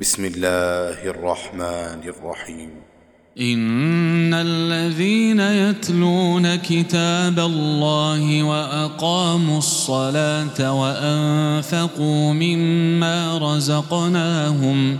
[0.00, 2.70] بسم الله الرحمن الرحيم.
[3.40, 14.98] إن الذين يتلون كتاب الله وأقاموا الصلاة وأنفقوا مما رزقناهم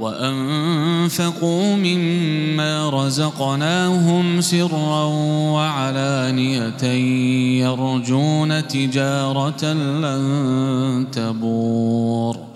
[0.00, 5.04] وأنفقوا مما رزقناهم سرا
[5.52, 6.84] وعلانية
[7.64, 12.55] يرجون تجارة لن تبور.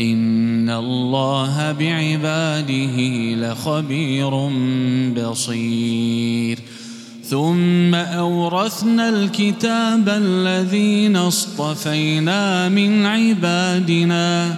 [0.00, 2.96] إن الله بعباده
[3.34, 4.50] لخبير
[5.16, 6.58] بصير.
[7.24, 14.56] ثم أورثنا الكتاب الذين اصطفينا من عبادنا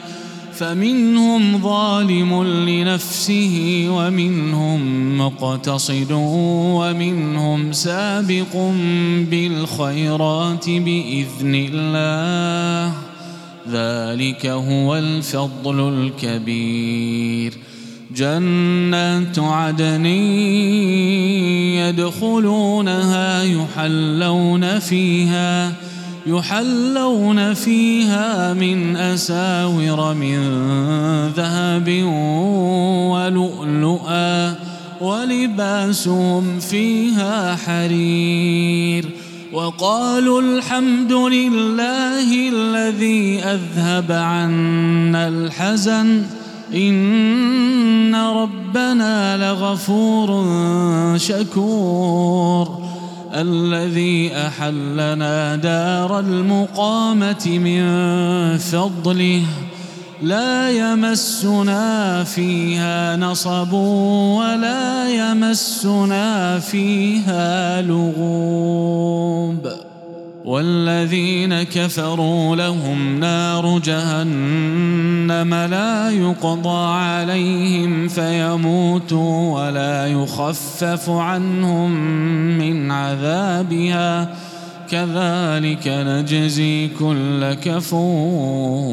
[0.55, 8.73] فمنهم ظالم لنفسه ومنهم مقتصد ومنهم سابق
[9.31, 13.12] بالخيرات بإذن الله.
[13.71, 17.55] ذلك هو الفضل الكبير.
[18.17, 20.07] جنات عدن
[21.77, 25.73] يدخلونها يحلون فيها
[26.27, 30.39] يحلون فيها من أساور من
[31.37, 31.89] ذهب
[33.13, 34.55] ولؤلؤا
[35.01, 39.22] ولباسهم فيها حرير.
[39.53, 46.23] وقالوا الحمد لله الذي أذهب عنا الحزن.
[46.75, 50.49] إن ربنا لغفور
[51.17, 52.79] شكور.
[53.35, 57.83] الذي أحلنا دار المقامة من
[58.59, 59.43] فضله.
[60.23, 69.69] لا يمسنا فيها نصب ولا يمسنا فيها لغوب.
[70.45, 81.91] والذين كفروا لهم نار جهنم لا يقضى عليهم فيموتوا ولا يخفف عنهم
[82.59, 84.29] من عذابها.
[84.91, 88.93] كذلك نجزي كل كفور.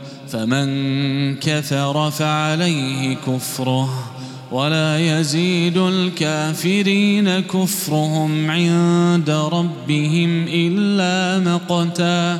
[0.31, 4.11] فمن كفر فعليه كفره
[4.51, 12.39] ولا يزيد الكافرين كفرهم عند ربهم إلا مقتا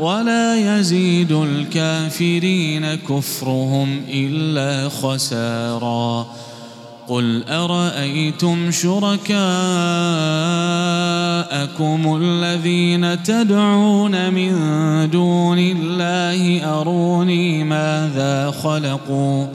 [0.00, 6.26] ولا يزيد الكافرين كفرهم إلا خسارا
[7.08, 8.70] قل أرأيتم
[11.62, 14.52] شركاءكم الذين تدعون من
[15.10, 19.46] دون الله أروني ماذا خلقوا؟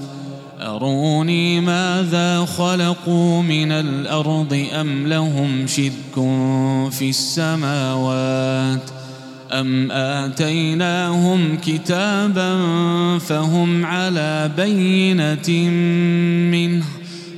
[0.62, 6.16] أروني ماذا خلقوا من الأرض أم لهم شرك
[6.92, 8.90] في السماوات؟
[9.52, 12.58] أم آتيناهم كتابا
[13.20, 15.70] فهم على بينة
[16.52, 16.97] منه؟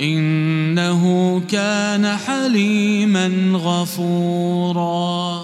[0.00, 5.40] إنه كان حليما غفورا.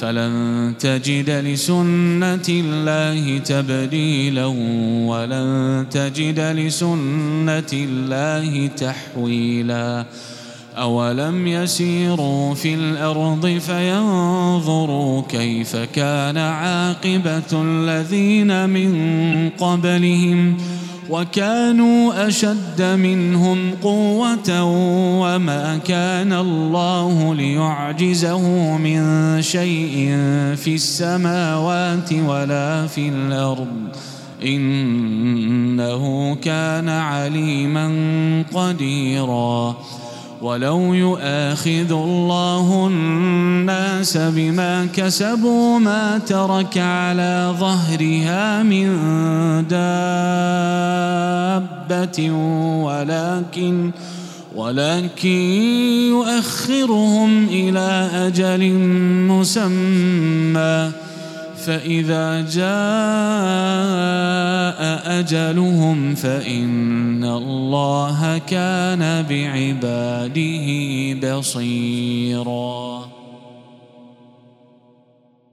[0.00, 4.46] فلن تجد لسنة الله تبديلا
[5.06, 10.06] ولن تجد لسنة الله تحويلاً
[10.76, 20.56] أولم يسيروا في الأرض فينظروا كيف كان عاقبة الذين من قبلهم
[21.10, 24.62] وكانوا أشد منهم قوة
[25.20, 29.02] وما كان الله ليعجزه من
[29.42, 30.16] شيء
[30.56, 33.68] في السماوات ولا في الأرض.
[34.44, 37.92] إنه كان عليما
[38.54, 39.76] قديراً.
[40.42, 48.88] ولو يؤاخذ الله الناس بما كسبوا ما ترك على ظهرها من
[51.90, 52.30] دابة
[52.84, 53.90] ولكن
[54.56, 55.28] ولكن
[56.08, 58.72] يؤخرهم إلى أجل
[59.28, 60.90] مسمى.
[61.66, 62.70] فإذا جاء
[65.20, 70.68] أجلهم فإن الله كان بعباده
[71.38, 73.09] بصيراً.